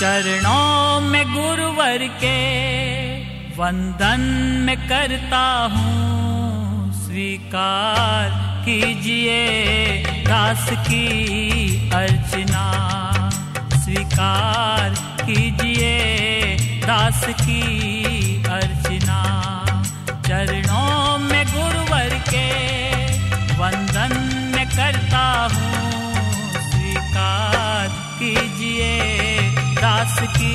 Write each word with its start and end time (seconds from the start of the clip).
चरणों 0.00 1.00
में 1.00 1.24
गुरुवर 1.34 1.98
के 2.24 2.36
वंदन 3.56 4.20
में 4.66 4.76
करता 4.88 5.42
हूँ। 5.72 6.92
स्वीकार 6.92 8.28
कीजिए 8.64 9.42
दास 10.24 10.70
की 10.72 11.06
अर्चना। 11.90 12.64
स्वीकार 13.84 14.88
कीजिए 15.26 15.94
दास 16.86 17.26
की 17.28 17.62
अर्चना। 18.44 19.20
चरणों 20.26 20.79
की 30.38 30.54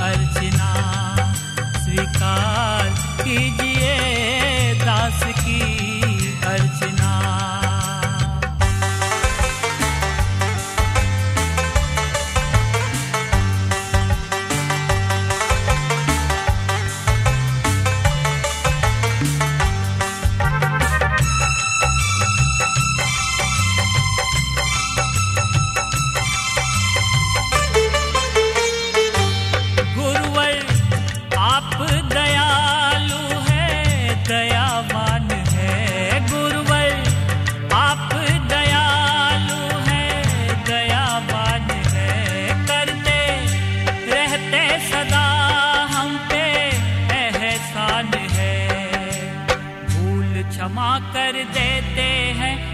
अर्चना 0.00 0.70
स्वीकार 1.84 2.94
कीजिए। 3.22 3.67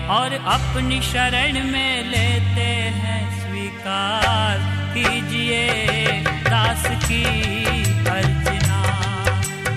और 0.09 0.33
अपनी 0.33 1.01
शरण 1.03 1.65
में 1.65 2.05
लेते 2.05 2.71
हैं 2.95 3.41
स्वीकार 3.41 4.59
कीजिए 4.95 5.69
दास 6.23 6.87
की 6.87 7.25
अर्चना। 8.11 8.83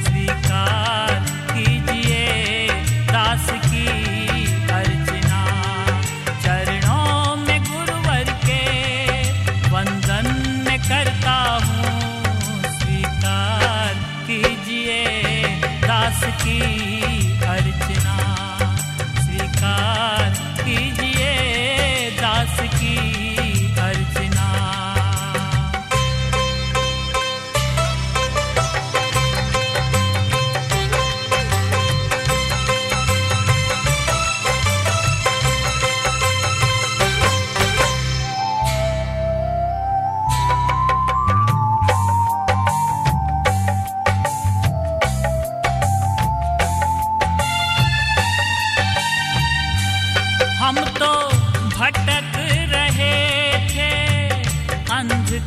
स्वीकार 0.02 1.26
कीजिए 1.54 2.68
दास 3.12 3.50
की 3.50 3.88
अर्चना। 4.72 5.42
चरणों 6.42 7.36
में 7.36 7.64
गुरुवर 7.64 8.24
के 8.46 8.64
वंदन 9.70 10.28
में 10.68 10.80
करता 10.80 11.60
हूँ। 11.64 12.64
स्वीकार 12.80 13.94
कीजिए 14.28 15.06
दास 15.88 16.24
की 16.24 17.17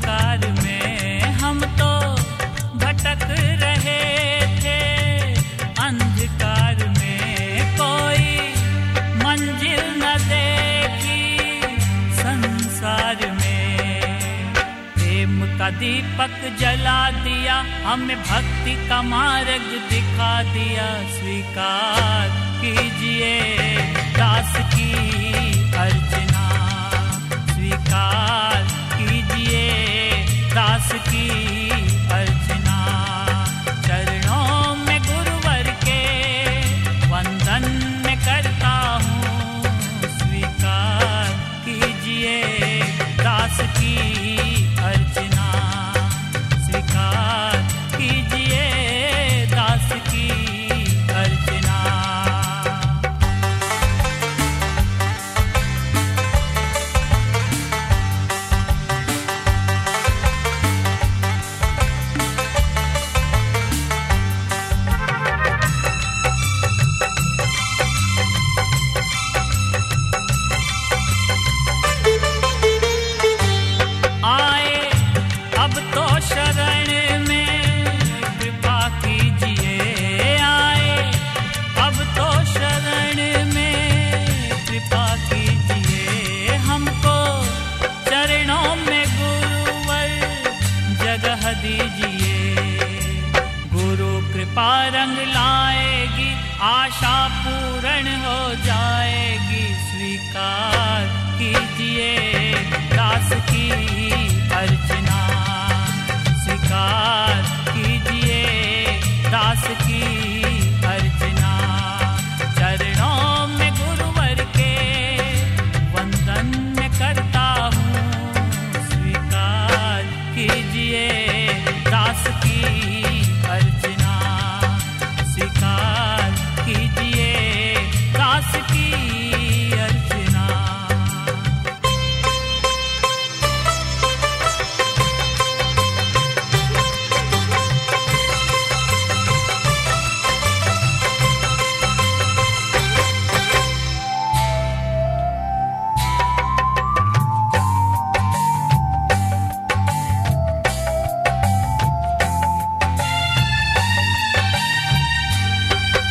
अंधकार 0.01 0.53
में 0.63 1.21
हम 1.41 1.61
तो 1.79 1.91
भटक 2.79 3.25
रहे 3.63 4.05
थे। 4.61 5.35
अंधकार 5.81 6.77
में 6.89 7.77
कोई 7.81 8.31
मंजिल 9.23 9.83
न 9.99 10.15
देखी। 10.29 11.23
संसार 12.17 13.27
में 13.33 14.55
प्रेम 14.95 15.41
का 15.59 15.71
दीपक 15.79 16.41
जला 16.61 17.01
दिया 17.21 17.59
हमें 17.85 18.17
भक्ति 18.23 18.75
का 18.89 19.03
मार्ग 19.03 19.69
दिखा 19.91 20.33
दिया। 20.53 20.89
स्वीकार 21.19 22.29
कीजिए 22.63 23.37
दास 24.17 24.57
की 24.75 25.60
का 100.33 100.80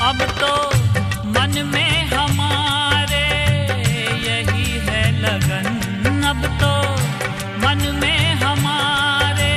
अब 0.09 0.21
तो 0.39 0.53
मन 1.25 1.51
में 1.65 2.05
हमारे 2.07 3.25
यही 4.23 4.71
है 4.87 5.01
लगन। 5.21 6.23
अब 6.29 6.41
तो 6.61 6.71
मन 7.63 7.83
में 7.95 8.33
हमारे 8.33 9.51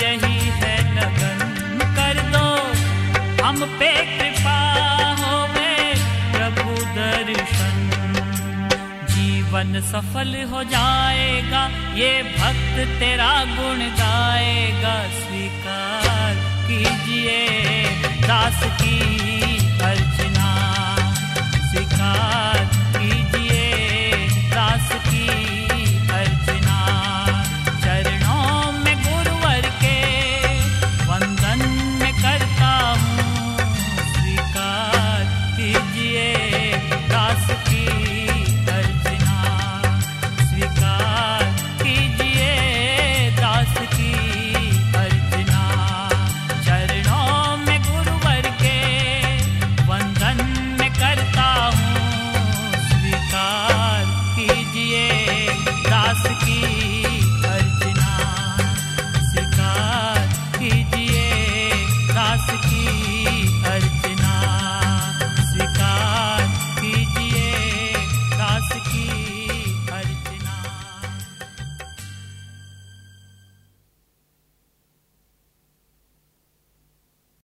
यही 0.00 0.38
है 0.60 0.74
लगन। 0.96 1.38
कर 1.98 2.20
दो, 2.32 2.46
हम 3.44 3.64
पे 3.78 3.92
कृपा 4.10 4.58
हो 5.22 5.36
गए 5.54 5.94
प्रभु 6.34 6.74
दर्शन। 6.98 7.78
जीवन 9.14 9.80
सफल 9.92 10.34
हो 10.52 10.64
जाएगा, 10.64 11.64
ये 11.94 12.12
भक्त 12.38 12.98
तेरा 13.00 13.32
गुण 13.54 13.86
गाएगा। 14.02 14.96
स्वीकार 15.20 16.34
कीजिए 16.66 17.42
दास 18.26 18.62
की 18.80 19.23